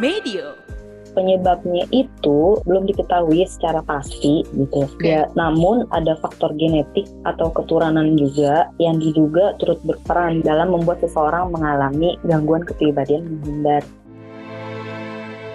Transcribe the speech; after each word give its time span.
Medio. 0.00 0.56
Penyebabnya 1.12 1.84
itu 1.92 2.56
belum 2.64 2.88
diketahui 2.88 3.44
secara 3.44 3.84
pasti 3.84 4.40
gitu. 4.56 4.88
Ya, 5.04 5.28
namun 5.36 5.84
ada 5.92 6.16
faktor 6.24 6.56
genetik 6.56 7.04
atau 7.28 7.52
keturunan 7.52 8.16
juga 8.16 8.72
yang 8.80 8.96
diduga 8.96 9.52
turut 9.60 9.76
berperan 9.84 10.40
dalam 10.40 10.72
membuat 10.72 11.04
seseorang 11.04 11.52
mengalami 11.52 12.16
gangguan 12.24 12.64
kepribadian 12.64 13.28
menghindar. 13.28 13.84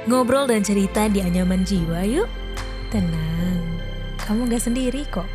Ngobrol 0.05 0.45
dan 0.45 0.61
cerita 0.61 1.09
di 1.09 1.25
anyaman 1.25 1.65
jiwa 1.65 2.05
yuk. 2.05 2.29
Tenang, 2.93 3.65
kamu 4.21 4.45
gak 4.53 4.61
sendiri 4.61 5.01
kok. 5.09 5.25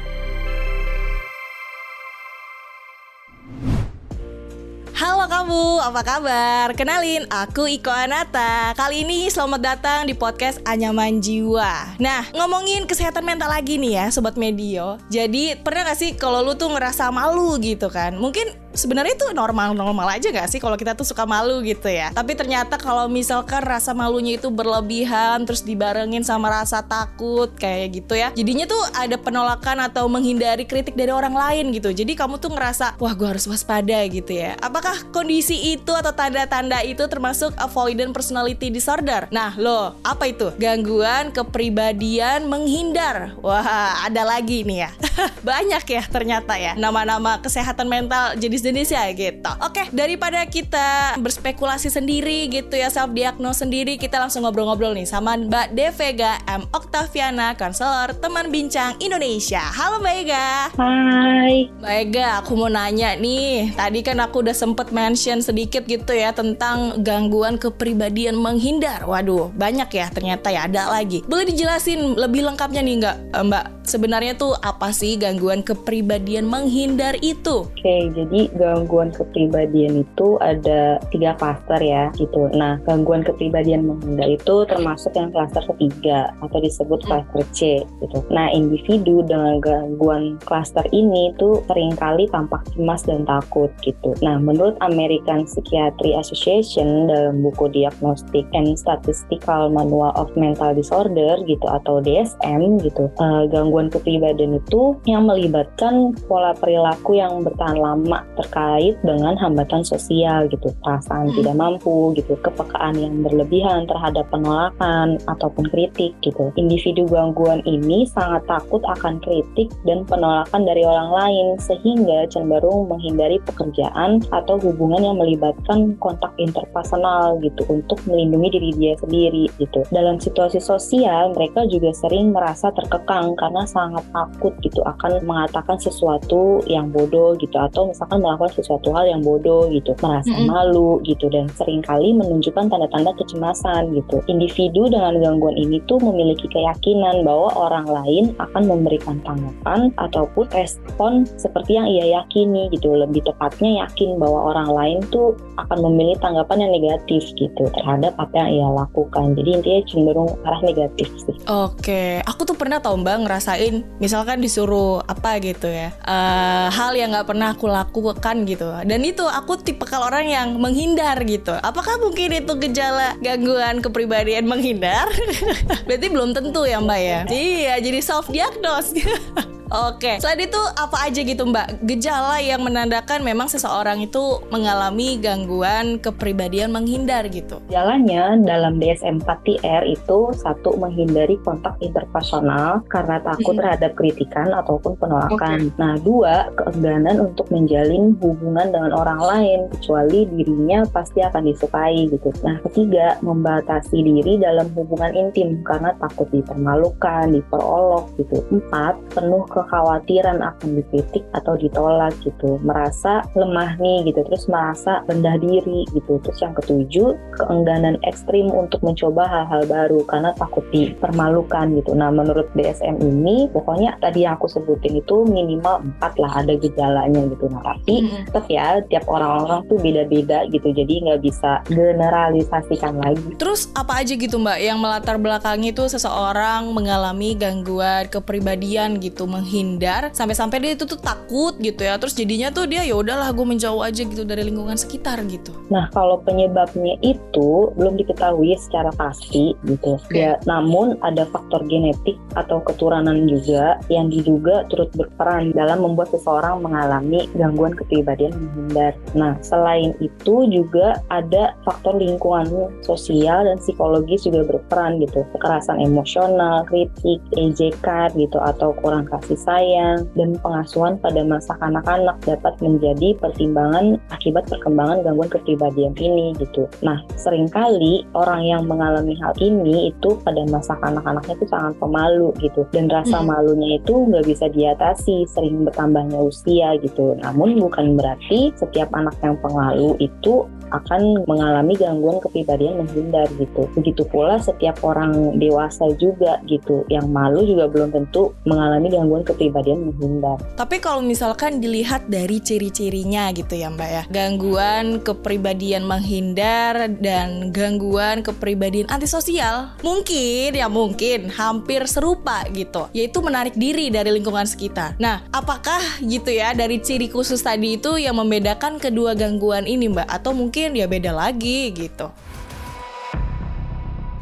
Halo 5.10 5.26
kamu, 5.26 5.82
apa 5.82 6.00
kabar? 6.06 6.66
Kenalin, 6.78 7.26
aku 7.34 7.66
Iko 7.66 7.90
Anata. 7.90 8.70
Kali 8.78 9.02
ini 9.02 9.26
selamat 9.26 9.58
datang 9.58 10.00
di 10.06 10.14
podcast 10.14 10.62
Anyaman 10.62 11.18
Jiwa. 11.18 11.98
Nah, 11.98 12.30
ngomongin 12.30 12.86
kesehatan 12.86 13.26
mental 13.26 13.50
lagi 13.50 13.74
nih 13.74 13.98
ya, 13.98 14.06
Sobat 14.14 14.38
Medio. 14.38 15.02
Jadi, 15.10 15.58
pernah 15.58 15.90
gak 15.90 15.98
sih 15.98 16.14
kalau 16.14 16.46
lu 16.46 16.54
tuh 16.54 16.70
ngerasa 16.70 17.10
malu 17.10 17.58
gitu 17.58 17.90
kan? 17.90 18.14
Mungkin 18.22 18.54
sebenarnya 18.72 19.14
itu 19.18 19.26
normal-normal 19.34 20.18
aja 20.18 20.30
gak 20.30 20.48
sih 20.50 20.60
kalau 20.62 20.78
kita 20.78 20.94
tuh 20.94 21.06
suka 21.06 21.26
malu 21.26 21.62
gitu 21.62 21.90
ya. 21.90 22.14
Tapi 22.14 22.34
ternyata 22.38 22.78
kalau 22.78 23.10
misalkan 23.10 23.62
rasa 23.62 23.94
malunya 23.94 24.38
itu 24.38 24.48
berlebihan 24.50 25.42
terus 25.46 25.62
dibarengin 25.66 26.22
sama 26.22 26.50
rasa 26.50 26.82
takut 26.84 27.50
kayak 27.58 28.02
gitu 28.02 28.14
ya. 28.14 28.30
Jadinya 28.34 28.66
tuh 28.66 28.80
ada 28.94 29.16
penolakan 29.18 29.86
atau 29.90 30.06
menghindari 30.06 30.64
kritik 30.66 30.94
dari 30.94 31.10
orang 31.10 31.34
lain 31.34 31.74
gitu. 31.74 31.90
Jadi 31.90 32.14
kamu 32.14 32.38
tuh 32.38 32.54
ngerasa 32.54 32.98
wah 32.98 33.14
gue 33.14 33.28
harus 33.28 33.46
waspada 33.46 33.98
gitu 34.06 34.34
ya. 34.34 34.54
Apakah 34.62 35.10
kondisi 35.10 35.74
itu 35.74 35.92
atau 35.94 36.14
tanda-tanda 36.14 36.82
itu 36.86 37.02
termasuk 37.10 37.54
avoidant 37.58 38.14
personality 38.14 38.70
disorder? 38.70 39.26
Nah 39.34 39.54
lo 39.58 39.98
apa 40.06 40.30
itu? 40.30 40.54
Gangguan 40.58 41.34
kepribadian 41.34 42.46
menghindar. 42.46 43.34
Wah 43.42 44.06
ada 44.06 44.22
lagi 44.22 44.62
nih 44.62 44.86
ya. 44.86 44.90
Banyak 45.50 45.84
ya 45.86 46.02
ternyata 46.06 46.54
ya 46.56 46.72
nama-nama 46.78 47.42
kesehatan 47.42 47.86
mental 47.90 48.36
jadi 48.38 48.56
jenis-jenis 48.70 48.90
ya 48.94 49.04
gitu. 49.10 49.50
Oke, 49.66 49.82
daripada 49.90 50.46
kita 50.46 51.18
berspekulasi 51.18 51.90
sendiri 51.90 52.46
gitu 52.46 52.78
ya, 52.78 52.86
self 52.86 53.10
diagnose 53.10 53.66
sendiri, 53.66 53.98
kita 53.98 54.22
langsung 54.22 54.46
ngobrol-ngobrol 54.46 54.94
nih 54.94 55.10
sama 55.10 55.34
Mbak 55.34 55.74
Devega 55.74 56.38
M 56.46 56.62
Oktaviana, 56.70 57.58
konselor 57.58 58.14
teman 58.22 58.48
bincang 58.54 58.94
Indonesia. 59.02 59.60
Halo 59.74 59.98
Mbak 59.98 60.14
Ega. 60.22 60.48
Hai. 60.78 61.66
Mbak 61.82 61.94
Ega, 62.06 62.26
aku 62.40 62.52
mau 62.54 62.70
nanya 62.70 63.18
nih. 63.18 63.74
Tadi 63.74 64.00
kan 64.06 64.22
aku 64.22 64.46
udah 64.46 64.54
sempet 64.54 64.94
mention 64.94 65.42
sedikit 65.42 65.82
gitu 65.90 66.14
ya 66.14 66.30
tentang 66.30 67.02
gangguan 67.02 67.58
kepribadian 67.58 68.38
menghindar. 68.38 69.02
Waduh, 69.02 69.50
banyak 69.58 69.90
ya 69.90 70.06
ternyata 70.14 70.54
ya 70.54 70.70
ada 70.70 70.94
lagi. 70.94 71.26
Boleh 71.26 71.50
dijelasin 71.50 72.14
lebih 72.14 72.46
lengkapnya 72.46 72.80
nih 72.86 72.94
nggak 73.02 73.16
Mbak? 73.34 73.64
Sebenarnya 73.90 74.38
tuh 74.38 74.54
apa 74.62 74.94
sih 74.94 75.18
gangguan 75.18 75.66
kepribadian 75.66 76.46
menghindar 76.46 77.18
itu? 77.18 77.66
Oke, 77.66 77.96
jadi 78.14 78.49
gangguan 78.56 79.14
kepribadian 79.14 80.02
itu 80.02 80.40
ada 80.42 80.98
tiga 81.14 81.36
klaster 81.38 81.78
ya 81.78 82.10
gitu. 82.18 82.50
Nah, 82.54 82.78
gangguan 82.86 83.22
kepribadian 83.22 83.86
menghindar 83.86 84.26
itu 84.26 84.66
termasuk 84.66 85.14
yang 85.14 85.30
klaster 85.30 85.62
ketiga 85.74 86.32
atau 86.42 86.58
disebut 86.58 87.00
klaster 87.06 87.42
C 87.54 87.82
gitu. 88.02 88.18
Nah, 88.32 88.50
individu 88.50 89.22
dengan 89.26 89.62
gangguan 89.62 90.40
klaster 90.42 90.84
ini 90.90 91.34
tuh 91.38 91.62
sering 91.70 91.94
kali 91.94 92.26
tampak 92.30 92.64
cemas 92.74 93.06
dan 93.06 93.22
takut 93.26 93.70
gitu. 93.84 94.16
Nah, 94.24 94.38
menurut 94.40 94.74
American 94.82 95.46
Psychiatry 95.46 96.16
Association 96.16 97.10
dalam 97.10 97.42
buku 97.44 97.70
Diagnostic 97.70 98.46
and 98.54 98.74
Statistical 98.74 99.70
Manual 99.70 100.14
of 100.18 100.32
Mental 100.34 100.74
Disorder 100.74 101.38
gitu 101.46 101.66
atau 101.66 102.02
DSM 102.02 102.82
gitu, 102.82 103.10
uh, 103.18 103.46
gangguan 103.50 103.92
kepribadian 103.92 104.58
itu 104.58 104.96
yang 105.06 105.26
melibatkan 105.26 106.14
pola 106.26 106.54
perilaku 106.56 107.18
yang 107.18 107.42
bertahan 107.42 107.78
lama 107.78 108.22
terkait 108.40 108.96
dengan 109.04 109.36
hambatan 109.36 109.84
sosial 109.84 110.48
gitu, 110.48 110.72
perasaan 110.80 111.30
hmm. 111.30 111.36
tidak 111.40 111.54
mampu 111.56 112.16
gitu, 112.16 112.34
kepekaan 112.40 112.96
yang 112.96 113.20
berlebihan 113.20 113.84
terhadap 113.84 114.24
penolakan 114.32 115.20
ataupun 115.28 115.68
kritik 115.68 116.16
gitu. 116.24 116.48
Individu 116.56 117.04
gangguan 117.06 117.60
ini 117.68 118.08
sangat 118.08 118.42
takut 118.48 118.80
akan 118.88 119.20
kritik 119.20 119.68
dan 119.84 120.02
penolakan 120.08 120.64
dari 120.64 120.82
orang 120.82 121.10
lain 121.12 121.46
sehingga 121.60 122.26
cenderung 122.32 122.88
menghindari 122.88 123.36
pekerjaan 123.44 124.24
atau 124.32 124.56
hubungan 124.58 125.04
yang 125.04 125.16
melibatkan 125.20 125.94
kontak 126.00 126.32
interpersonal 126.40 127.36
gitu 127.44 127.62
untuk 127.68 128.00
melindungi 128.08 128.48
diri 128.56 128.70
dia 128.76 128.94
sendiri 128.98 129.46
gitu. 129.60 129.84
Dalam 129.92 130.16
situasi 130.16 130.58
sosial 130.62 131.36
mereka 131.36 131.66
juga 131.68 131.92
sering 131.92 132.32
merasa 132.32 132.72
terkekang 132.72 133.36
karena 133.36 133.62
sangat 133.68 134.04
takut 134.14 134.54
gitu 134.64 134.80
akan 134.86 135.20
mengatakan 135.24 135.76
sesuatu 135.76 136.62
yang 136.66 136.88
bodoh 136.88 137.36
gitu 137.36 137.56
atau 137.56 137.90
misalkan 137.90 138.22
melakukan 138.30 138.62
sesuatu 138.62 138.94
hal 138.94 139.10
yang 139.10 139.20
bodoh 139.26 139.66
gitu, 139.74 139.90
merasa 139.98 140.30
mm 140.30 140.46
-hmm. 140.46 140.48
malu 140.48 141.02
gitu 141.02 141.26
dan 141.34 141.50
sering 141.58 141.82
kali 141.82 142.14
menunjukkan 142.14 142.70
tanda-tanda 142.70 143.10
kecemasan 143.18 143.90
gitu. 143.98 144.22
Individu 144.30 144.86
dengan 144.86 145.18
gangguan 145.18 145.58
ini 145.58 145.82
tuh 145.90 145.98
memiliki 145.98 146.46
keyakinan 146.46 147.26
bahwa 147.26 147.50
orang 147.58 147.86
lain 147.90 148.24
akan 148.38 148.62
memberikan 148.70 149.18
tanggapan 149.26 149.90
ataupun 149.98 150.46
respon 150.54 151.26
seperti 151.34 151.74
yang 151.74 151.90
ia 151.90 152.22
yakini 152.22 152.70
gitu. 152.70 152.94
Lebih 152.94 153.26
tepatnya 153.26 153.86
yakin 153.86 154.22
bahwa 154.22 154.54
orang 154.54 154.70
lain 154.70 154.98
tuh 155.10 155.34
akan 155.58 155.90
memilih 155.90 156.16
tanggapan 156.22 156.68
yang 156.68 156.72
negatif 156.72 157.22
gitu 157.34 157.66
terhadap 157.74 158.14
apa 158.16 158.34
yang 158.46 158.50
ia 158.62 158.68
lakukan. 158.70 159.34
Jadi 159.34 159.50
intinya 159.50 159.80
cenderung 159.90 160.30
arah 160.46 160.60
negatif 160.62 161.08
sih. 161.26 161.36
Oke, 161.50 162.22
aku 162.22 162.46
tuh 162.46 162.54
pernah 162.54 162.78
tau 162.78 162.94
mbak 162.94 163.26
ngerasain 163.26 163.82
misalkan 163.98 164.38
disuruh 164.38 165.02
apa 165.08 165.40
gitu 165.40 165.66
ya, 165.66 165.90
uh, 166.04 166.68
hal 166.68 166.92
yang 166.94 167.10
nggak 167.10 167.28
pernah 167.28 167.56
aku 167.56 167.66
lakukan 167.66 168.19
kan 168.20 168.44
gitu. 168.44 168.68
Dan 168.84 169.00
itu 169.02 169.24
aku 169.24 169.58
tipe 169.58 169.82
kalau 169.88 170.12
orang 170.12 170.28
yang 170.28 170.48
menghindar 170.60 171.16
gitu. 171.24 171.56
Apakah 171.60 171.96
mungkin 171.98 172.36
itu 172.36 172.52
gejala 172.60 173.16
gangguan 173.18 173.80
kepribadian 173.80 174.46
menghindar? 174.46 175.08
Berarti 175.88 176.06
belum 176.12 176.36
tentu 176.36 176.68
ya 176.68 176.78
mbak 176.78 177.00
ya? 177.00 177.20
Iya 177.26 177.74
jadi 177.80 177.98
self 178.04 178.28
diagnose 178.28 178.94
Oke, 179.70 180.18
selain 180.18 180.50
itu 180.50 180.58
apa 180.74 181.06
aja 181.06 181.20
gitu 181.22 181.46
Mbak 181.46 181.86
gejala 181.86 182.42
yang 182.42 182.66
menandakan 182.66 183.22
memang 183.22 183.46
seseorang 183.46 184.02
itu 184.02 184.42
mengalami 184.50 185.14
gangguan 185.22 186.02
kepribadian 186.02 186.74
menghindar 186.74 187.30
gitu? 187.30 187.62
Gejalanya 187.70 188.34
dalam 188.42 188.82
DSM-4-TR 188.82 189.86
itu 189.86 190.34
satu 190.34 190.74
menghindari 190.74 191.38
kontak 191.46 191.78
interpersonal 191.78 192.82
karena 192.90 193.22
takut 193.22 193.54
hmm. 193.54 193.62
terhadap 193.62 193.92
kritikan 193.94 194.50
ataupun 194.50 194.98
penolakan. 194.98 195.70
Okay. 195.70 195.78
Nah, 195.78 195.94
dua 196.02 196.50
keengganan 196.58 197.30
untuk 197.30 197.46
menjalin 197.54 198.18
hubungan 198.18 198.74
dengan 198.74 198.90
orang 198.90 199.22
lain 199.22 199.60
kecuali 199.70 200.26
dirinya 200.34 200.82
pasti 200.90 201.22
akan 201.22 201.46
disukai 201.46 202.10
gitu. 202.10 202.34
Nah, 202.42 202.58
ketiga 202.66 203.22
membatasi 203.22 204.02
diri 204.02 204.42
dalam 204.42 204.66
hubungan 204.74 205.14
intim 205.14 205.62
karena 205.62 205.94
takut 206.02 206.26
dipermalukan, 206.34 207.30
diperolok 207.30 208.10
gitu. 208.18 208.42
Empat 208.50 208.98
penuh 209.14 209.46
ke 209.46 209.59
kekhawatiran 209.60 210.40
akan 210.40 210.80
dikritik 210.80 211.24
atau 211.36 211.54
ditolak 211.60 212.16
gitu. 212.24 212.56
Merasa 212.64 213.24
lemah 213.36 213.76
nih 213.76 214.08
gitu 214.08 214.24
terus 214.24 214.48
merasa 214.48 215.04
rendah 215.06 215.36
diri 215.36 215.84
gitu. 215.92 216.16
Terus 216.24 216.38
yang 216.40 216.54
ketujuh 216.56 217.14
keengganan 217.36 218.00
ekstrim 218.08 218.48
untuk 218.50 218.80
mencoba 218.80 219.28
hal-hal 219.28 219.62
baru 219.68 220.00
karena 220.08 220.32
takut 220.40 220.64
dipermalukan 220.72 221.76
gitu. 221.76 221.92
Nah 221.92 222.08
menurut 222.08 222.48
DSM 222.56 222.98
ini 223.04 223.46
pokoknya 223.52 224.00
tadi 224.00 224.24
yang 224.24 224.40
aku 224.40 224.48
sebutin 224.48 224.98
itu 224.98 225.28
minimal 225.28 225.84
empat 225.84 226.16
lah 226.16 226.40
ada 226.40 226.56
gejalanya 226.56 227.28
gitu. 227.28 227.46
Nah 227.52 227.62
tapi 227.62 228.08
hmm. 228.08 228.32
tetap 228.32 228.46
ya 228.48 228.80
tiap 228.88 229.04
orang-orang 229.06 229.62
tuh 229.68 229.78
beda-beda 229.78 230.48
gitu 230.48 230.72
jadi 230.72 230.92
nggak 231.10 231.20
bisa 231.22 231.60
generalisasikan 231.68 232.96
lagi. 232.98 233.36
Terus 233.36 233.68
apa 233.76 234.02
aja 234.02 234.16
gitu 234.16 234.40
mbak 234.40 234.58
yang 234.60 234.78
melatar 234.80 235.20
belakangi 235.20 235.72
itu 235.72 235.86
seseorang 235.86 236.72
mengalami 236.72 237.36
gangguan 237.36 238.08
kepribadian 238.08 238.98
gitu 238.98 239.26
menghindar 239.50 240.14
sampai-sampai 240.14 240.62
dia 240.62 240.72
itu 240.78 240.86
tuh 240.86 241.02
takut 241.02 241.58
gitu 241.58 241.82
ya. 241.82 241.98
Terus 241.98 242.14
jadinya 242.14 242.54
tuh 242.54 242.70
dia 242.70 242.86
ya 242.86 242.94
udahlah 242.94 243.34
gue 243.34 243.42
menjauh 243.42 243.82
aja 243.82 244.06
gitu 244.06 244.22
dari 244.22 244.46
lingkungan 244.46 244.78
sekitar 244.78 245.18
gitu. 245.26 245.50
Nah 245.74 245.90
kalau 245.90 246.22
penyebabnya 246.22 246.94
itu 247.02 247.74
belum 247.74 247.98
diketahui 247.98 248.54
secara 248.62 248.94
pasti 248.94 249.58
gitu. 249.66 249.98
Okay. 250.06 250.22
ya 250.22 250.32
namun 250.46 250.94
ada 251.02 251.26
faktor 251.34 251.66
genetik 251.66 252.14
atau 252.38 252.62
keturunan 252.62 253.26
juga 253.26 253.82
yang 253.90 254.06
diduga 254.06 254.62
turut 254.70 254.86
berperan 254.94 255.50
dalam 255.50 255.82
membuat 255.82 256.14
seseorang 256.14 256.62
mengalami 256.62 257.26
gangguan 257.34 257.74
kepribadian 257.74 258.30
menghindar. 258.38 258.94
Nah 259.18 259.34
selain 259.42 259.98
itu 259.98 260.46
juga 260.46 261.02
ada 261.10 261.58
faktor 261.66 261.98
lingkungan 261.98 262.70
sosial 262.86 263.50
dan 263.50 263.58
psikologis 263.58 264.22
juga 264.22 264.46
berperan 264.46 265.02
gitu. 265.02 265.26
Kekerasan 265.34 265.82
emosional 265.82 266.62
kritik 266.70 267.18
ejekan 267.34 268.14
gitu 268.14 268.38
atau 268.38 268.70
kurang 268.78 269.10
kasih 269.10 269.39
sayang, 269.40 270.04
dan 270.14 270.36
pengasuhan 270.44 271.00
pada 271.00 271.24
masa 271.24 271.56
kanak-kanak 271.58 272.16
dapat 272.28 272.54
menjadi 272.60 273.16
pertimbangan 273.18 273.96
akibat 274.12 274.44
perkembangan 274.52 275.02
gangguan 275.02 275.32
kepribadian 275.32 275.96
ini 275.96 276.36
gitu. 276.36 276.68
Nah, 276.84 277.00
sering 277.16 277.48
kali 277.48 278.04
orang 278.12 278.44
yang 278.44 278.62
mengalami 278.68 279.16
hal 279.18 279.32
ini 279.40 279.90
itu 279.90 280.16
pada 280.20 280.44
masa 280.52 280.76
kanak-kanaknya 280.78 281.34
itu 281.40 281.46
sangat 281.48 281.74
pemalu 281.80 282.30
gitu, 282.44 282.68
dan 282.70 282.92
rasa 282.92 283.24
malunya 283.24 283.80
itu 283.80 283.94
nggak 284.06 284.28
bisa 284.28 284.46
diatasi 284.52 285.24
sering 285.26 285.64
bertambahnya 285.64 286.20
usia 286.20 286.76
gitu. 286.78 287.16
Namun 287.18 287.58
bukan 287.58 287.96
berarti 287.96 288.52
setiap 288.56 288.92
anak 288.92 289.16
yang 289.24 289.36
pemalu 289.40 289.96
itu 289.98 290.44
akan 290.70 291.26
mengalami 291.26 291.74
gangguan 291.74 292.22
kepribadian 292.22 292.82
menghindar 292.82 293.26
gitu. 293.38 293.66
Begitu 293.74 294.02
pula 294.06 294.38
setiap 294.38 294.80
orang 294.86 295.38
dewasa 295.38 295.90
juga 295.98 296.38
gitu, 296.46 296.86
yang 296.86 297.10
malu 297.10 297.42
juga 297.42 297.66
belum 297.66 297.90
tentu 297.90 298.32
mengalami 298.46 298.88
gangguan 298.90 299.26
kepribadian 299.26 299.90
menghindar. 299.90 300.38
Tapi 300.54 300.78
kalau 300.78 301.02
misalkan 301.02 301.58
dilihat 301.58 302.06
dari 302.06 302.38
ciri-cirinya 302.38 303.32
gitu 303.34 303.58
ya 303.58 303.68
Mbak 303.72 303.90
ya, 303.90 304.02
gangguan 304.08 305.02
kepribadian 305.02 305.84
menghindar 305.84 306.86
dan 307.02 307.50
gangguan 307.50 308.22
kepribadian 308.22 308.86
antisosial, 308.92 309.74
mungkin 309.82 310.54
ya 310.54 310.70
mungkin 310.70 311.32
hampir 311.32 311.82
serupa 311.88 312.46
gitu, 312.54 312.86
yaitu 312.94 313.18
menarik 313.24 313.56
diri 313.58 313.90
dari 313.90 314.14
lingkungan 314.14 314.46
sekitar. 314.46 314.94
Nah, 315.02 315.26
apakah 315.34 315.80
gitu 316.04 316.30
ya 316.30 316.54
dari 316.54 316.78
ciri 316.78 317.10
khusus 317.10 317.42
tadi 317.42 317.80
itu 317.80 317.96
yang 317.98 318.20
membedakan 318.20 318.76
kedua 318.78 319.16
gangguan 319.18 319.64
ini 319.66 319.90
Mbak? 319.90 320.08
Atau 320.08 320.36
mungkin 320.36 320.59
mungkin 320.60 320.76
ya 320.76 320.84
beda 320.92 321.16
lagi 321.16 321.72
gitu. 321.72 322.12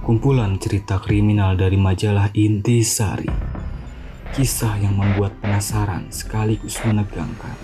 Kumpulan 0.06 0.54
cerita 0.62 1.02
kriminal 1.02 1.58
dari 1.58 1.74
majalah 1.74 2.30
Intisari. 2.30 3.26
Kisah 4.30 4.78
yang 4.78 4.94
membuat 4.94 5.34
penasaran 5.42 6.06
sekaligus 6.14 6.78
menegangkan. 6.86 7.58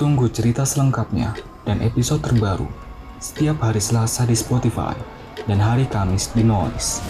Tunggu 0.00 0.32
cerita 0.32 0.64
selengkapnya 0.64 1.36
dan 1.68 1.84
episode 1.84 2.24
terbaru 2.24 2.64
setiap 3.20 3.60
hari 3.60 3.84
Selasa 3.84 4.24
di 4.24 4.32
Spotify 4.32 4.96
dan 5.44 5.60
hari 5.60 5.84
Kamis 5.84 6.32
di 6.32 6.40
Noise. 6.40 7.04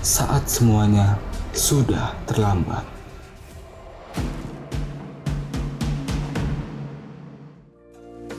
Saat 0.00 0.48
semuanya 0.48 1.20
sudah 1.52 2.16
terlambat. 2.24 2.97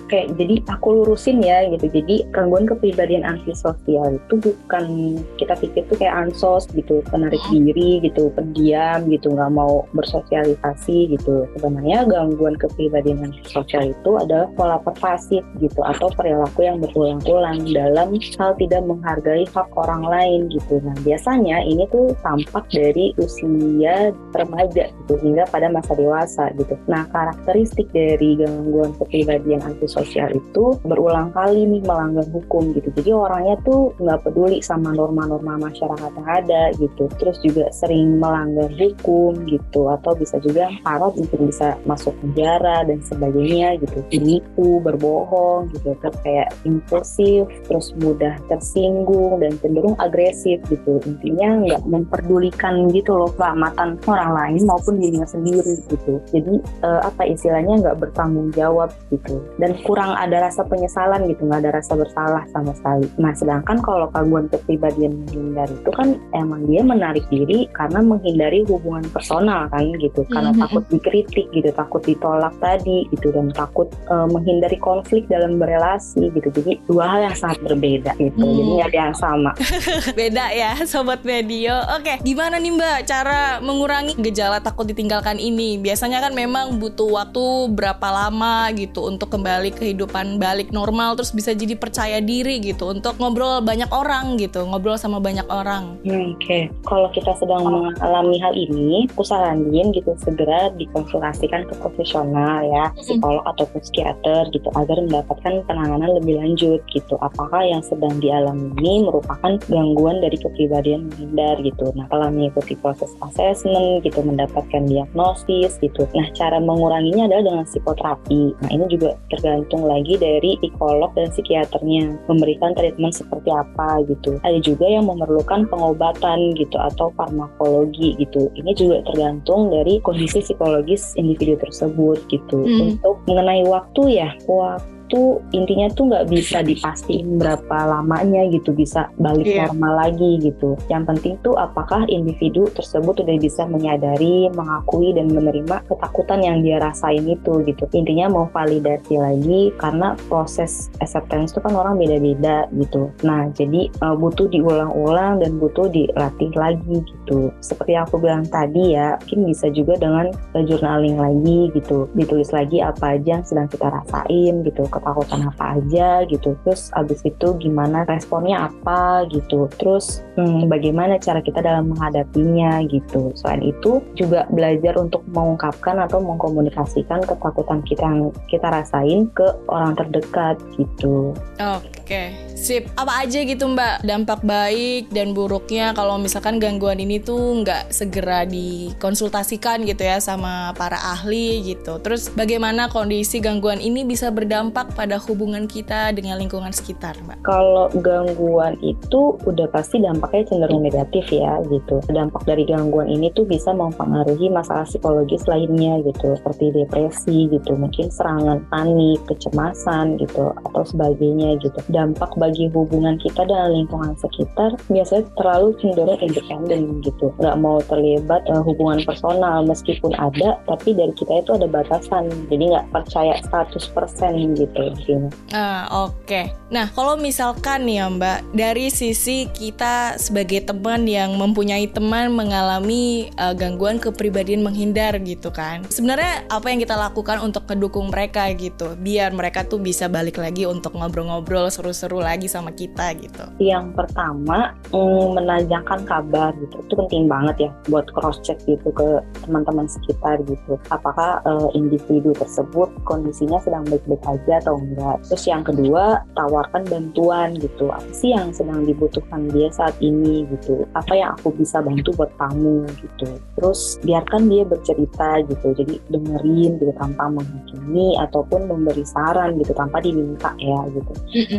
Oke, 0.10 0.26
jadi 0.42 0.58
aku 0.66 1.06
lurusin 1.06 1.38
ya 1.38 1.70
gitu. 1.70 1.86
Jadi 1.86 2.26
gangguan 2.34 2.66
kepribadian 2.66 3.22
antisosial 3.22 4.18
itu 4.18 4.42
bukan 4.42 5.22
kita 5.38 5.54
pikir 5.54 5.86
tuh 5.86 6.02
kayak 6.02 6.26
ansos 6.26 6.66
gitu, 6.74 7.06
penarik 7.14 7.38
diri 7.54 8.02
gitu, 8.02 8.34
pendiam 8.34 9.06
gitu, 9.06 9.30
nggak 9.30 9.54
mau 9.54 9.86
bersosialisasi 9.94 11.14
gitu. 11.14 11.46
Sebenarnya 11.54 12.10
gangguan 12.10 12.58
kepribadian 12.58 13.22
antisosial 13.22 13.94
itu 13.94 14.18
adalah 14.18 14.50
pola 14.58 14.82
pervasif 14.82 15.46
gitu 15.62 15.78
atau 15.86 16.10
perilaku 16.18 16.66
yang 16.66 16.82
berulang-ulang 16.82 17.70
dalam 17.70 18.18
hal 18.18 18.58
tidak 18.58 18.82
menghargai 18.90 19.46
hak 19.54 19.70
orang 19.78 20.02
lain 20.10 20.50
gitu. 20.50 20.82
Nah 20.82 20.98
biasanya 21.06 21.62
ini 21.62 21.86
tuh 21.94 22.18
tampak 22.26 22.66
dari 22.74 23.14
usia 23.22 24.10
remaja 24.34 24.90
gitu 24.90 25.14
hingga 25.22 25.46
pada 25.54 25.70
masa 25.70 25.94
dewasa 25.94 26.50
gitu. 26.58 26.74
Nah 26.90 27.06
karakteristik 27.14 27.86
dari 27.94 28.34
gangguan 28.34 28.98
kepribadian 28.98 29.62
antisosial 29.62 29.99
sosial 30.00 30.31
itu 30.31 30.80
berulang 30.88 31.36
kali 31.36 31.68
nih 31.68 31.84
melanggar 31.84 32.24
hukum 32.31 32.72
gitu. 32.72 32.88
Jadi 32.96 33.12
orangnya 33.12 33.56
tuh 33.68 33.92
nggak 34.00 34.24
peduli 34.24 34.63
sama 34.63 34.96
norma-norma 34.96 35.60
masyarakat 35.60 36.12
yang 36.16 36.30
ada 36.30 36.63
gitu. 36.80 37.12
Terus 37.19 37.38
juga 37.44 37.68
sering 37.75 38.18
melanggar 38.18 38.72
hukum 38.72 39.36
gitu 39.51 39.92
atau 39.92 40.16
bisa 40.16 40.40
juga 40.40 40.72
parot 40.81 41.19
mungkin 41.19 41.51
bisa 41.51 41.75
masuk 41.84 42.16
penjara 42.24 42.88
dan 42.88 43.04
sebagainya 43.04 43.75
gitu. 43.84 44.00
Menipu, 44.16 44.80
berbohong 44.80 45.68
gitu. 45.75 45.92
Terus 46.00 46.18
kayak 46.24 46.48
impulsif, 46.63 47.44
terus 47.68 47.92
mudah 48.00 48.40
tersinggung 48.48 49.44
dan 49.44 49.54
cenderung 49.60 50.00
agresif 50.00 50.63
gitu. 50.72 51.04
Intinya 51.04 51.60
nggak 51.68 51.84
memperdulikan 51.86 52.88
gitu 52.95 53.19
loh 53.19 53.30
keselamatan 53.36 53.98
orang 54.06 54.31
lain 54.36 54.62
maupun 54.69 55.02
dirinya 55.02 55.25
sendiri 55.25 55.75
gitu. 55.90 56.22
Jadi 56.30 56.56
uh, 56.86 57.02
apa 57.04 57.25
istilahnya 57.25 57.81
nggak 57.81 57.98
bertanggung 57.98 58.54
jawab 58.54 58.94
gitu. 59.10 59.42
Dan 59.57 59.74
kurang 59.90 60.14
ada 60.14 60.46
rasa 60.46 60.62
penyesalan 60.70 61.26
gitu 61.26 61.50
nggak 61.50 61.66
ada 61.66 61.82
rasa 61.82 61.98
bersalah 61.98 62.46
sama 62.54 62.78
sekali. 62.78 63.10
Nah 63.18 63.34
sedangkan 63.34 63.82
kalau 63.82 64.06
gangguan 64.14 64.46
kepribadian 64.46 65.26
menghindar 65.26 65.66
itu 65.66 65.90
kan 65.90 66.14
emang 66.38 66.62
dia 66.70 66.86
menarik 66.86 67.26
diri 67.34 67.66
karena 67.74 68.06
menghindari 68.06 68.62
hubungan 68.70 69.02
personal 69.10 69.66
kan 69.74 69.90
gitu. 69.98 70.22
Karena 70.30 70.54
mm-hmm. 70.54 70.62
takut 70.70 70.84
dikritik 70.94 71.50
gitu 71.58 71.74
takut 71.74 72.06
ditolak 72.06 72.54
tadi 72.62 73.10
gitu 73.10 73.34
dan 73.34 73.50
takut 73.50 73.90
uh, 74.14 74.30
menghindari 74.30 74.78
konflik 74.78 75.26
dalam 75.26 75.58
berelasi 75.58 76.30
gitu. 76.38 76.54
Jadi 76.54 76.86
dua 76.86 77.10
hal 77.10 77.34
yang 77.34 77.38
sangat 77.42 77.58
berbeda 77.66 78.14
gitu. 78.22 78.46
Mm. 78.46 78.54
jadi 78.62 78.70
nggak 78.78 78.90
ada 78.94 79.00
yang 79.10 79.18
sama. 79.18 79.52
Beda 80.22 80.46
ya 80.54 80.78
sobat 80.86 81.26
medio. 81.26 81.74
Oke 81.98 82.22
gimana 82.22 82.62
nih 82.62 82.78
mbak 82.78 83.10
cara 83.10 83.58
mengurangi 83.58 84.14
gejala 84.22 84.62
takut 84.62 84.86
ditinggalkan 84.86 85.42
ini? 85.42 85.82
Biasanya 85.82 86.22
kan 86.22 86.38
memang 86.38 86.78
butuh 86.78 87.10
waktu 87.10 87.74
berapa 87.74 88.06
lama 88.06 88.70
gitu 88.78 89.10
untuk 89.10 89.34
kembali 89.34 89.79
kehidupan 89.80 90.38
balik 90.38 90.76
normal 90.76 91.16
terus 91.16 91.31
bisa 91.31 91.56
jadi 91.56 91.80
percaya 91.80 92.20
diri 92.20 92.60
gitu 92.60 92.92
untuk 92.92 93.16
ngobrol 93.18 93.64
banyak 93.64 93.88
orang 93.96 94.36
gitu 94.36 94.68
ngobrol 94.68 95.00
sama 95.00 95.24
banyak 95.24 95.48
orang. 95.48 95.96
Hmm, 96.04 96.36
Oke, 96.36 96.44
okay. 96.44 96.64
kalau 96.84 97.08
kita 97.16 97.31
sedang 97.40 97.64
mengalami 97.64 98.38
hal 98.44 98.54
ini, 98.54 99.08
aku 99.16 99.24
saranin 99.24 99.96
gitu 99.96 100.12
segera 100.20 100.74
dikonsultasikan 100.76 101.64
ke 101.72 101.74
profesional 101.80 102.66
ya 102.68 102.92
psikolog 103.00 103.46
ataupun 103.48 103.80
psikiater 103.80 104.52
gitu 104.52 104.68
agar 104.76 105.00
mendapatkan 105.00 105.64
penanganan 105.64 106.20
lebih 106.20 106.36
lanjut 106.42 106.84
gitu. 106.92 107.16
Apakah 107.24 107.64
yang 107.64 107.80
sedang 107.86 108.20
dialami 108.20 108.74
ini 108.81 109.06
merupakan 109.06 109.62
gangguan 109.70 110.18
dari 110.20 110.36
kepribadian 110.42 111.08
menghindar 111.14 111.62
gitu. 111.62 111.94
Nah, 111.94 112.10
kalau 112.10 112.34
mengikuti 112.34 112.74
proses 112.74 113.14
assessment 113.22 114.02
gitu 114.02 114.26
mendapatkan 114.26 114.84
diagnosis 114.90 115.78
gitu. 115.78 116.10
Nah, 116.18 116.28
cara 116.34 116.58
menguranginya 116.58 117.30
adalah 117.30 117.44
dengan 117.46 117.66
psikoterapi. 117.70 118.42
Nah, 118.66 118.70
ini 118.74 118.86
juga 118.90 119.14
tergantung 119.30 119.69
tergantung 119.69 119.86
lagi 119.86 120.18
dari 120.18 120.57
psikolog 120.57 121.13
dan 121.13 121.30
psikiaternya 121.30 122.18
memberikan 122.25 122.74
treatment 122.74 123.13
seperti 123.13 123.54
apa 123.54 124.01
gitu. 124.10 124.42
Ada 124.42 124.57
juga 124.66 124.89
yang 124.89 125.06
memerlukan 125.06 125.69
pengobatan 125.69 126.57
gitu 126.57 126.74
atau 126.81 127.13
farmakologi 127.13 128.18
gitu. 128.18 128.50
Ini 128.57 128.74
juga 128.74 129.06
tergantung 129.06 129.69
dari 129.69 130.01
kondisi 130.01 130.42
psikologis 130.42 131.13
individu 131.21 131.54
tersebut 131.62 132.18
gitu. 132.33 132.66
Hmm. 132.66 132.98
Untuk 132.98 133.21
mengenai 133.30 133.62
waktu 133.69 134.18
ya, 134.18 134.33
waktu 134.50 134.99
itu 135.10 135.42
intinya 135.58 135.90
tuh 135.98 136.14
nggak 136.14 136.30
bisa 136.30 136.62
dipastiin 136.62 137.42
berapa 137.42 137.78
lamanya 137.90 138.45
gitu 138.54 138.69
bisa 138.78 139.10
balik 139.18 139.50
yeah. 139.50 139.66
normal 139.66 140.06
lagi 140.06 140.38
gitu. 140.38 140.78
Yang 140.86 141.04
penting 141.10 141.33
tuh 141.42 141.57
apakah 141.57 142.06
individu 142.06 142.69
tersebut 142.78 143.26
udah 143.26 143.38
bisa 143.42 143.66
menyadari, 143.66 144.54
mengakui 144.54 145.10
dan 145.18 145.33
menerima 145.33 145.81
ketakutan 145.90 146.45
yang 146.45 146.62
dia 146.62 146.78
rasain 146.78 147.26
itu 147.26 147.66
gitu. 147.66 147.90
Intinya 147.98 148.30
mau 148.30 148.45
validasi 148.54 149.18
lagi 149.18 149.74
karena 149.81 150.14
proses 150.30 150.94
acceptance 151.02 151.57
itu 151.57 151.60
kan 151.66 151.74
orang 151.74 151.98
beda-beda 151.98 152.69
gitu. 152.78 153.10
Nah 153.26 153.50
jadi 153.57 153.90
uh, 154.06 154.14
butuh 154.14 154.45
diulang-ulang 154.45 155.42
dan 155.42 155.57
butuh 155.57 155.90
dilatih 155.90 156.54
lagi 156.54 157.02
gitu. 157.02 157.50
Seperti 157.66 157.98
yang 157.98 158.06
aku 158.06 158.22
bilang 158.22 158.45
tadi 158.45 158.94
ya, 158.94 159.18
mungkin 159.26 159.50
bisa 159.50 159.74
juga 159.74 159.98
dengan 159.98 160.30
journaling 160.54 161.18
lagi 161.18 161.74
gitu. 161.74 162.06
Ditulis 162.14 162.54
lagi 162.54 162.78
apa 162.86 163.18
aja 163.18 163.42
yang 163.42 163.45
sedang 163.45 163.66
kita 163.66 163.90
rasain 163.90 164.62
gitu 164.62 164.86
ketakutan 165.00 165.48
apa 165.48 165.80
aja 165.80 166.28
gitu. 166.28 166.54
Terus 166.68 166.92
abis 166.94 167.24
itu 167.24 167.48
gimana 167.58 168.04
responnya 168.06 168.68
apa 168.68 169.26
gitu. 169.32 169.72
Terus 169.80 170.22
hmm, 170.36 170.68
bagaimana 170.68 171.18
cara 171.18 171.40
kita 171.40 171.64
dalam 171.64 171.96
menghadapinya 171.96 172.84
gitu. 172.86 173.32
Selain 173.40 173.64
itu 173.64 174.04
juga 174.14 174.46
belajar 174.52 175.00
untuk 175.00 175.24
mengungkapkan 175.32 175.98
atau 176.04 176.20
mengkomunikasikan 176.20 177.24
ketakutan 177.24 177.80
kita 177.88 178.04
yang 178.04 178.30
kita 178.52 178.68
rasain 178.68 179.32
ke 179.32 179.48
orang 179.72 179.96
terdekat 179.96 180.60
gitu. 180.76 181.32
Oke. 181.58 181.88
okay. 182.04 182.49
Sip 182.59 182.92
apa 182.99 183.23
aja 183.23 183.39
gitu 183.47 183.71
mbak 183.71 184.04
dampak 184.04 184.44
baik 184.44 185.07
dan 185.16 185.31
buruknya 185.31 185.95
kalau 185.95 186.19
misalkan 186.19 186.59
gangguan 186.59 186.99
ini 186.99 187.23
tuh 187.23 187.63
nggak 187.63 187.95
segera 187.95 188.44
dikonsultasikan 188.44 189.87
gitu 189.87 190.04
ya 190.04 190.19
sama 190.19 190.75
para 190.75 190.99
ahli 190.99 191.63
gitu 191.63 192.04
terus 192.04 192.28
bagaimana 192.35 192.92
kondisi 192.92 193.39
gangguan 193.39 193.80
ini 193.80 194.04
bisa 194.04 194.28
berdampak 194.28 194.49
berdampak 194.49 194.97
pada 194.97 195.21
hubungan 195.30 195.69
kita 195.69 196.09
dengan 196.09 196.42
lingkungan 196.42 196.73
sekitar, 196.73 197.13
Mbak? 197.21 197.45
Kalau 197.45 197.94
gangguan 198.01 198.81
itu 198.81 199.37
udah 199.45 199.69
pasti 199.69 200.01
dampaknya 200.01 200.49
cenderung 200.49 200.81
negatif 200.81 201.30
ya 201.30 201.61
gitu. 201.69 202.01
Dampak 202.09 202.49
dari 202.49 202.66
gangguan 202.66 203.06
ini 203.06 203.30
tuh 203.37 203.45
bisa 203.45 203.69
mempengaruhi 203.78 204.49
masalah 204.49 204.89
psikologis 204.89 205.45
lainnya 205.45 206.01
gitu, 206.01 206.33
seperti 206.33 206.73
depresi 206.73 207.45
gitu, 207.54 207.78
mungkin 207.78 208.09
serangan 208.09 208.66
panik, 208.73 209.21
kecemasan 209.30 210.18
gitu, 210.18 210.49
atau 210.66 210.81
sebagainya 210.81 211.61
gitu. 211.61 211.78
Dampak 211.94 212.33
bagi 212.42 212.49
hubungan 212.56 213.20
kita 213.20 213.44
dengan 213.46 213.76
lingkungan 213.76 214.14
sekitar 214.18 214.76
biasanya 214.88 215.26
terlalu 215.36 215.76
cenderung 215.84 216.20
independen 216.24 217.04
gitu, 217.04 217.34
nggak 217.42 217.58
mau 217.60 217.84
terlibat 217.86 218.42
uh, 218.48 218.64
hubungan 218.64 219.04
personal 219.04 219.66
meskipun 219.68 220.16
ada, 220.16 220.56
tapi 220.66 220.96
dari 220.96 221.12
kita 221.14 221.44
itu 221.44 221.52
ada 221.56 221.68
batasan, 221.68 222.32
jadi 222.48 222.64
nggak 222.78 222.88
percaya 222.96 223.36
100% 223.52 224.56
gitu. 224.56 224.84
gitu. 225.04 225.28
Ah, 225.52 226.08
oke. 226.08 226.24
Okay. 226.24 226.46
Nah, 226.70 226.88
kalau 226.94 227.18
misalkan 227.18 227.90
ya 227.90 228.06
Mbak, 228.06 228.54
dari 228.54 228.94
sisi 228.94 229.50
kita 229.50 230.22
sebagai 230.22 230.64
teman 230.70 231.10
yang 231.10 231.34
mempunyai 231.34 231.90
teman 231.90 232.30
mengalami 232.32 233.34
uh, 233.42 233.58
gangguan 233.58 233.98
kepribadian 233.98 234.62
menghindar 234.62 235.18
gitu 235.26 235.50
kan. 235.50 235.84
Sebenarnya 235.90 236.46
apa 236.48 236.70
yang 236.70 236.80
kita 236.80 236.94
lakukan 236.96 237.42
untuk 237.42 237.66
mendukung 237.66 238.14
mereka 238.14 238.46
gitu, 238.54 238.94
biar 238.96 239.34
mereka 239.34 239.66
tuh 239.66 239.82
bisa 239.82 240.06
balik 240.06 240.38
lagi 240.38 240.70
untuk 240.70 240.94
ngobrol-ngobrol 240.96 241.68
seru-seru 241.74 242.22
lagi 242.22 242.39
sama 242.46 242.72
kita 242.72 243.18
gitu. 243.18 243.44
Yang 243.58 243.98
pertama, 243.98 244.78
mm, 244.94 245.28
menanyakan 245.36 246.06
kabar 246.06 246.54
gitu. 246.62 246.80
Itu 246.86 246.94
penting 246.96 247.26
banget 247.26 247.68
ya 247.68 247.72
buat 247.90 248.06
cross 248.14 248.40
check 248.46 248.62
gitu 248.69 248.94
ke 248.94 249.19
teman-teman 249.44 249.90
sekitar 249.90 250.40
gitu. 250.46 250.78
Apakah 250.94 251.42
uh, 251.44 251.69
individu 251.74 252.31
tersebut 252.38 252.94
kondisinya 253.04 253.58
sedang 253.66 253.84
baik-baik 253.90 254.24
aja 254.30 254.62
atau 254.62 254.78
enggak. 254.78 255.18
Terus 255.26 255.44
yang 255.50 255.64
kedua, 255.66 256.22
tawarkan 256.38 256.86
bantuan 256.86 257.58
gitu. 257.58 257.90
Apa 257.90 258.12
sih 258.14 258.31
yang 258.31 258.54
sedang 258.54 258.86
dibutuhkan 258.86 259.50
dia 259.50 259.74
saat 259.74 259.98
ini 260.00 260.46
gitu. 260.54 260.86
Apa 260.94 261.18
yang 261.18 261.34
aku 261.40 261.52
bisa 261.58 261.81
bantu 261.81 262.14
buat 262.14 262.31
kamu 262.38 262.86
gitu. 263.02 263.28
Terus 263.58 263.98
biarkan 264.06 264.52
dia 264.52 264.64
bercerita 264.64 265.42
gitu. 265.50 265.68
Jadi 265.74 265.96
dengerin 266.14 266.78
gitu 266.78 266.94
tanpa 267.00 267.31
menghakimi 267.31 268.19
ataupun 268.22 268.69
memberi 268.69 269.02
saran 269.08 269.58
gitu 269.58 269.74
tanpa 269.74 270.04
diminta 270.04 270.54
ya 270.62 270.80
gitu. 270.94 271.14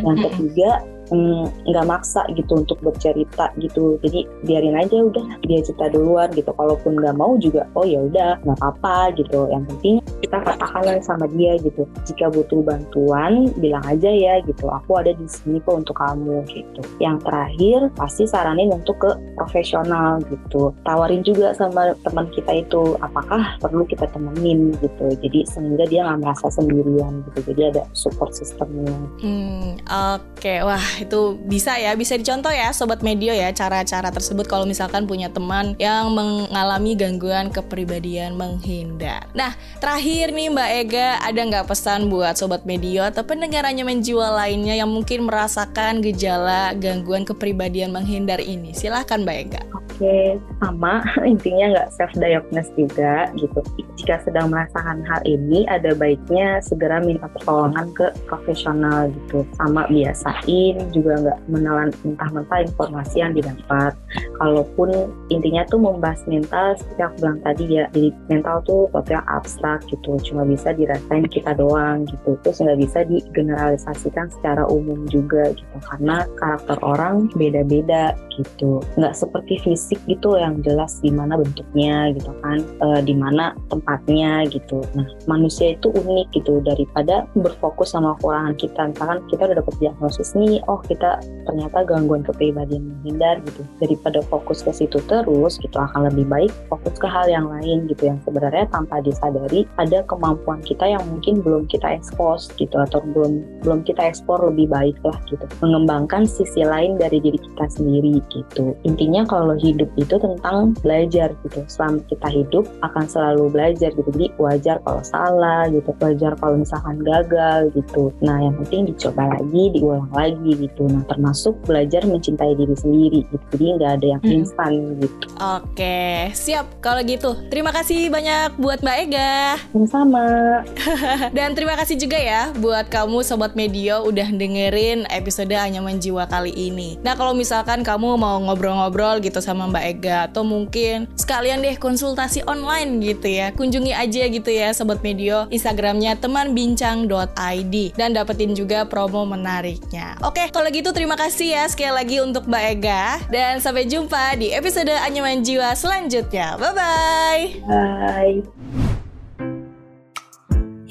Yang 0.05 0.17
ketiga, 0.29 0.69
あ! 0.73 1.00
Nggak 1.11 1.85
mm, 1.85 1.91
maksa 1.91 2.23
gitu 2.33 2.63
untuk 2.63 2.79
bercerita 2.79 3.51
gitu. 3.59 3.99
Jadi 4.01 4.27
biarin 4.47 4.79
aja 4.79 4.95
udah 4.95 5.27
dia 5.43 5.59
cerita 5.59 5.91
duluan 5.91 6.31
gitu. 6.31 6.51
Kalaupun 6.55 6.99
nggak 6.99 7.15
mau 7.19 7.35
juga 7.37 7.67
oh 7.75 7.83
ya 7.83 7.99
udah 8.07 8.39
nggak 8.47 8.57
apa-apa 8.59 9.15
gitu. 9.19 9.51
Yang 9.51 9.63
penting 9.75 9.95
kita 10.23 10.37
katakan 10.39 11.03
sama 11.03 11.25
dia 11.35 11.59
gitu. 11.59 11.83
Jika 12.07 12.31
butuh 12.31 12.63
bantuan 12.63 13.51
bilang 13.59 13.83
aja 13.83 14.07
ya 14.07 14.39
gitu. 14.47 14.71
Aku 14.71 14.99
ada 14.99 15.11
di 15.11 15.27
sini 15.27 15.59
kok 15.63 15.83
untuk 15.83 15.97
kamu 15.99 16.47
gitu. 16.47 16.81
Yang 17.03 17.27
terakhir 17.27 17.79
pasti 17.99 18.23
saranin 18.25 18.71
untuk 18.71 18.95
ke 19.03 19.11
profesional 19.35 20.23
gitu. 20.31 20.71
Tawarin 20.87 21.25
juga 21.25 21.51
sama 21.57 21.91
teman 22.07 22.31
kita 22.31 22.63
itu 22.63 22.95
apakah 23.03 23.59
perlu 23.59 23.83
kita 23.83 24.07
temenin 24.15 24.71
gitu. 24.79 25.05
Jadi 25.19 25.43
sehingga 25.49 25.83
dia 25.89 26.07
nggak 26.07 26.23
merasa 26.23 26.47
sendirian 26.53 27.25
gitu. 27.31 27.51
Jadi 27.51 27.61
ada 27.75 27.83
support 27.91 28.31
sistemnya 28.31 28.95
hmm, 29.21 29.81
oke. 29.85 30.23
Okay. 30.37 30.59
wah 30.63 30.81
itu 31.01 31.37
bisa 31.45 31.75
ya 31.81 31.97
bisa 31.97 32.13
dicontoh 32.15 32.53
ya 32.53 32.69
sobat 32.71 33.01
medio 33.01 33.33
ya 33.33 33.49
cara-cara 33.51 34.13
tersebut 34.13 34.45
kalau 34.45 34.69
misalkan 34.69 35.09
punya 35.09 35.33
teman 35.33 35.73
yang 35.81 36.13
mengalami 36.13 36.93
gangguan 36.93 37.49
kepribadian 37.49 38.37
menghindar. 38.37 39.25
Nah 39.33 39.57
terakhir 39.81 40.31
nih 40.31 40.53
Mbak 40.53 40.69
Ega 40.85 41.07
ada 41.19 41.41
nggak 41.41 41.67
pesan 41.67 42.07
buat 42.07 42.37
sobat 42.37 42.63
medio 42.63 43.01
atau 43.01 43.25
pendengar 43.25 43.65
anyaman 43.65 43.99
jiwa 43.99 44.29
lainnya 44.45 44.77
yang 44.77 44.89
mungkin 44.89 45.25
merasakan 45.25 46.05
gejala 46.05 46.77
gangguan 46.77 47.25
kepribadian 47.25 47.89
menghindar 47.89 48.37
ini? 48.37 48.71
Silahkan 48.77 49.21
Mbak 49.21 49.37
Ega. 49.37 49.61
Oke 50.01 50.41
sama 50.57 51.05
intinya 51.29 51.77
nggak 51.77 51.89
self 51.93 52.09
diagnose 52.17 52.73
juga 52.73 53.29
gitu. 53.37 53.61
Jika 54.01 54.17
sedang 54.25 54.49
merasakan 54.49 55.05
hal 55.05 55.21
ini 55.29 55.69
ada 55.69 55.93
baiknya 55.93 56.57
segera 56.65 56.97
minta 57.05 57.29
pertolongan 57.29 57.93
ke 57.93 58.09
profesional 58.25 59.13
gitu. 59.13 59.45
Sama 59.61 59.85
biasain 59.85 60.89
juga 60.89 61.21
nggak 61.21 61.39
menelan 61.53 61.93
mentah-mentah 62.01 62.65
informasi 62.65 63.21
yang 63.21 63.37
didapat. 63.37 63.93
Kalaupun 64.41 65.13
intinya 65.29 65.61
tuh 65.69 65.77
membahas 65.77 66.25
mental 66.25 66.73
seperti 66.81 67.01
aku 67.05 67.15
bilang 67.21 67.39
tadi 67.45 67.63
ya, 67.69 67.85
jadi 67.93 68.09
mental 68.25 68.57
tuh 68.65 68.89
sesuatu 68.89 69.09
yang 69.13 69.27
abstrak 69.29 69.79
gitu, 69.85 70.11
cuma 70.25 70.41
bisa 70.49 70.73
dirasain 70.73 71.29
kita 71.29 71.53
doang 71.53 72.09
gitu. 72.09 72.33
Terus 72.41 72.57
nggak 72.57 72.79
bisa 72.81 72.99
digeneralisasikan 73.05 74.33
secara 74.33 74.65
umum 74.65 75.05
juga 75.13 75.53
gitu, 75.53 75.77
karena 75.93 76.25
karakter 76.41 76.77
orang 76.81 77.29
beda-beda 77.37 78.17
gitu. 78.33 78.81
Nggak 78.97 79.13
seperti 79.13 79.61
fisik 79.61 79.90
gitu 80.05 80.37
yang 80.37 80.59
jelas 80.61 80.99
di 80.99 81.09
mana 81.11 81.39
bentuknya 81.39 82.11
gitu 82.15 82.31
kan, 82.43 82.59
e, 82.61 82.87
di 83.03 83.15
mana 83.15 83.55
tempatnya 83.67 84.45
gitu. 84.47 84.83
Nah 84.95 85.07
manusia 85.27 85.75
itu 85.75 85.91
unik 85.91 86.27
gitu 86.35 86.61
daripada 86.63 87.25
berfokus 87.33 87.95
sama 87.95 88.15
kekurangan 88.19 88.55
kita. 88.59 88.81
Misalkan 88.91 89.19
kita 89.27 89.41
udah 89.49 89.57
dapet 89.57 89.75
diagnosis 89.81 90.35
nih, 90.37 90.61
oh 90.67 90.79
kita 90.85 91.23
ternyata 91.47 91.83
gangguan 91.87 92.21
kepribadian 92.21 92.91
menghindar 92.91 93.41
gitu 93.47 93.61
daripada 93.81 94.21
fokus 94.29 94.61
ke 94.61 94.71
situ 94.75 95.01
terus 95.09 95.57
gitu 95.57 95.77
akan 95.77 96.11
lebih 96.11 96.25
baik 96.29 96.51
fokus 96.69 96.95
ke 96.97 97.07
hal 97.07 97.25
yang 97.27 97.47
lain 97.49 97.89
gitu 97.89 98.11
yang 98.11 98.19
sebenarnya 98.27 98.69
tanpa 98.69 99.01
disadari 99.01 99.65
ada 99.81 100.05
kemampuan 100.05 100.61
kita 100.61 100.85
yang 100.85 101.01
mungkin 101.09 101.41
belum 101.41 101.65
kita 101.65 101.97
ekspos 101.97 102.51
gitu 102.57 102.75
atau 102.77 103.01
belum 103.13 103.41
belum 103.65 103.79
kita 103.87 104.01
ekspor 104.05 104.41
lebih 104.41 104.69
baik 104.69 104.97
lah 105.01 105.17
gitu 105.29 105.43
mengembangkan 105.63 106.27
sisi 106.27 106.61
lain 106.61 106.99
dari 107.01 107.17
diri 107.17 107.39
kita 107.41 107.65
sendiri 107.71 108.21
gitu 108.29 108.77
intinya 108.85 109.25
kalau 109.25 109.57
hidup 109.57 109.80
itu 109.97 110.15
tentang 110.17 110.75
belajar 110.81 111.33
gitu. 111.45 111.61
Selama 111.67 111.99
kita 112.07 112.27
hidup 112.29 112.65
akan 112.83 113.05
selalu 113.07 113.43
belajar 113.51 113.89
gitu. 113.93 114.09
Jadi 114.11 114.27
wajar 114.37 114.77
kalau 114.83 115.01
salah 115.05 115.67
gitu. 115.69 115.89
Wajar 116.01 116.33
kalau 116.37 116.55
misalkan 116.59 117.01
gagal 117.01 117.71
gitu. 117.73 118.13
Nah 118.25 118.37
yang 118.41 118.55
penting 118.65 118.93
dicoba 118.93 119.37
lagi 119.37 119.63
diulang 119.73 120.11
lagi 120.11 120.51
gitu. 120.57 120.83
Nah 120.89 121.03
termasuk 121.07 121.57
belajar 121.65 122.03
mencintai 122.05 122.53
diri 122.57 122.75
sendiri 122.75 123.19
gitu. 123.29 123.45
Jadi 123.55 123.65
nggak 123.79 123.91
ada 124.01 124.05
yang 124.17 124.21
hmm. 124.21 124.35
instan 124.41 124.71
gitu. 124.99 125.25
Oke 125.39 126.31
siap 126.35 126.67
kalau 126.83 127.01
gitu. 127.05 127.37
Terima 127.47 127.71
kasih 127.71 128.11
banyak 128.11 128.57
buat 128.59 128.83
Mbak 128.83 128.97
Ega. 129.07 129.57
Sama 129.91 130.61
dan 131.37 131.57
terima 131.57 131.75
kasih 131.75 131.99
juga 131.99 132.15
ya 132.15 132.53
buat 132.55 132.87
kamu 132.87 133.23
sobat 133.25 133.57
medio 133.57 134.05
udah 134.07 134.29
dengerin 134.31 135.07
episode 135.11 135.51
Anyaman 135.51 135.99
Jiwa 135.99 136.27
kali 136.27 136.51
ini. 136.51 136.97
Nah 137.03 137.13
kalau 137.15 137.35
misalkan 137.35 137.83
kamu 137.85 138.15
mau 138.19 138.37
ngobrol-ngobrol 138.41 139.19
gitu 139.23 139.39
sama 139.39 139.67
Mbak 139.71 139.85
Ega 139.87 140.17
atau 140.27 140.43
mungkin 140.43 141.07
sekalian 141.15 141.63
deh 141.63 141.79
konsultasi 141.79 142.43
online 142.45 142.99
gitu 142.99 143.31
ya 143.31 143.55
kunjungi 143.55 143.95
aja 143.95 144.27
gitu 144.27 144.51
ya 144.51 144.75
sobat 144.75 144.99
medio 145.01 145.47
Instagramnya 145.49 146.19
temanbincang.id 146.19 147.75
dan 147.95 148.09
dapetin 148.11 148.51
juga 148.53 148.83
promo 148.83 149.23
menariknya 149.23 150.19
oke 150.21 150.51
kalau 150.51 150.67
gitu 150.69 150.91
terima 150.91 151.15
kasih 151.15 151.55
ya 151.55 151.63
sekali 151.71 151.95
lagi 151.95 152.17
untuk 152.19 152.45
Mbak 152.45 152.63
Ega 152.77 153.23
dan 153.31 153.63
sampai 153.63 153.87
jumpa 153.87 154.35
di 154.35 154.51
episode 154.51 154.91
Anyaman 154.91 155.45
Jiwa 155.45 155.71
selanjutnya. 155.77 156.59
Bye 156.59 156.73
bye. 156.75 157.43
Bye. 157.63 158.37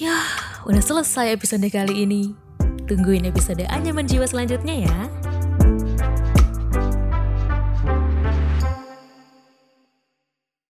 Ya, 0.00 0.16
udah 0.64 0.80
selesai 0.80 1.37
episode 1.37 1.68
kali 1.68 2.08
ini. 2.08 2.32
Tungguin 2.88 3.28
episode 3.28 3.62
Anyaman 3.68 4.08
Jiwa 4.08 4.25
selanjutnya 4.25 4.88
ya. 4.88 4.99